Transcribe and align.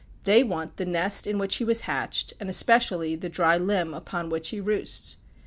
They 0.23 0.43
want 0.43 0.77
the 0.77 0.85
nest 0.87 1.27
in 1.27 1.37
which 1.37 1.57
he 1.57 1.63
was 1.63 1.81
hatched, 1.81 2.33
and 2.39 2.49
especially 2.49 3.15
the 3.15 3.29
dry 3.29 3.59
limb 3.59 3.93
upon 3.93 4.29
which 4.31 4.49
he 4.49 4.59
roosts. 4.59 5.17